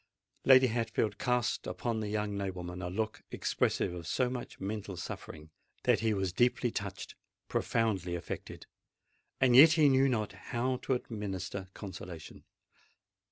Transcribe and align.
Lady 0.45 0.65
Hatfield 0.65 1.19
cast 1.19 1.67
upon 1.67 1.99
the 1.99 2.09
young 2.09 2.35
nobleman 2.35 2.81
a 2.81 2.89
look 2.89 3.21
expressive 3.29 3.93
of 3.93 4.07
so 4.07 4.31
much 4.31 4.59
mental 4.59 4.97
suffering, 4.97 5.51
that 5.83 5.99
he 5.99 6.11
was 6.11 6.33
deeply 6.33 6.71
touched—profoundly 6.71 8.15
affected: 8.15 8.65
and 9.39 9.55
yet 9.55 9.73
he 9.73 9.89
knew 9.89 10.09
not 10.09 10.31
how 10.33 10.77
to 10.77 10.95
administer 10.95 11.67
consolation. 11.75 12.43